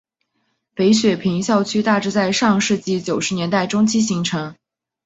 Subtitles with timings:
[0.73, 4.55] 北雪平校区大致在上世纪九十年代中期形成。